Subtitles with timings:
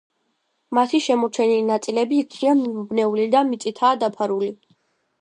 [0.77, 4.53] მათი შემორჩენილი ნაწილები იქვეა მიმობნეული და მიწითაა დაფარული.